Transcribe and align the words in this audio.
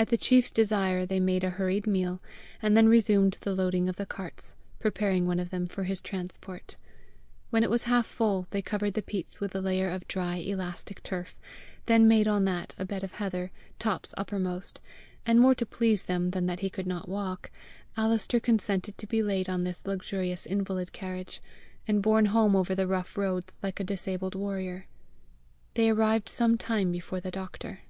At 0.00 0.10
the 0.10 0.16
chief's 0.16 0.52
desire, 0.52 1.04
they 1.04 1.18
made 1.18 1.42
a 1.42 1.50
hurried 1.50 1.84
meal, 1.84 2.22
and 2.62 2.76
then 2.76 2.88
resumed 2.88 3.36
the 3.40 3.52
loading 3.52 3.88
of 3.88 3.96
the 3.96 4.06
carts, 4.06 4.54
preparing 4.78 5.26
one 5.26 5.40
of 5.40 5.50
them 5.50 5.66
for 5.66 5.82
his 5.82 6.00
transport. 6.00 6.76
When 7.50 7.64
it 7.64 7.70
was 7.70 7.82
half 7.82 8.06
full, 8.06 8.46
they 8.50 8.62
covered 8.62 8.94
the 8.94 9.02
peats 9.02 9.40
with 9.40 9.56
a 9.56 9.60
layer 9.60 9.90
of 9.90 10.06
dry 10.06 10.36
elastic 10.36 11.02
turf, 11.02 11.36
then 11.86 12.06
made 12.06 12.28
on 12.28 12.44
that 12.44 12.76
a 12.78 12.84
bed 12.84 13.02
of 13.02 13.14
heather, 13.14 13.50
tops 13.80 14.14
uppermost; 14.16 14.80
and 15.26 15.40
more 15.40 15.56
to 15.56 15.66
please 15.66 16.04
them 16.04 16.30
than 16.30 16.46
that 16.46 16.60
he 16.60 16.70
could 16.70 16.86
not 16.86 17.08
walk, 17.08 17.50
Alister 17.96 18.38
consented 18.38 18.96
to 18.98 19.06
be 19.08 19.20
laid 19.20 19.48
on 19.48 19.64
this 19.64 19.84
luxurious 19.88 20.46
invalid 20.46 20.92
carriage, 20.92 21.42
and 21.88 22.04
borne 22.04 22.26
home 22.26 22.54
over 22.54 22.72
the 22.72 22.86
rough 22.86 23.18
roads 23.18 23.56
like 23.64 23.80
a 23.80 23.84
disabled 23.84 24.36
warrior. 24.36 24.86
They 25.74 25.90
arrived 25.90 26.28
some 26.28 26.56
time 26.56 26.92
before 26.92 27.18
the 27.18 27.32
doctor. 27.32 27.80